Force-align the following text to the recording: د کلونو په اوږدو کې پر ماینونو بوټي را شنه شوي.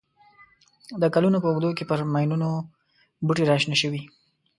د 1.01 1.03
کلونو 1.13 1.37
په 1.41 1.47
اوږدو 1.49 1.69
کې 1.77 1.83
پر 1.89 1.99
ماینونو 2.13 2.49
بوټي 3.25 3.43
را 3.47 3.55
شنه 3.61 3.75
شوي. 3.81 4.01